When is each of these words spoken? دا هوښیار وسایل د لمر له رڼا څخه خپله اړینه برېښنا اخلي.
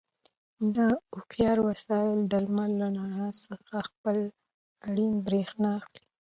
دا 0.75 0.89
هوښیار 1.11 1.57
وسایل 1.69 2.19
د 2.25 2.33
لمر 2.45 2.69
له 2.79 2.87
رڼا 2.97 3.27
څخه 3.45 3.75
خپله 3.89 4.23
اړینه 4.87 5.21
برېښنا 5.27 5.69
اخلي. 5.79 6.03